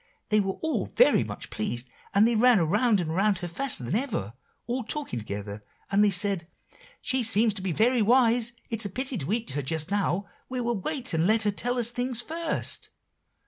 [0.29, 3.93] they were all very much pleased, and they ran around and around her faster than
[3.95, 4.33] ever,
[4.65, 6.47] all talking together, and they said,
[7.03, 10.27] 'She seems to be very wise, it's a pity to eat her just now.
[10.49, 12.89] We will wait and let her tell us things first.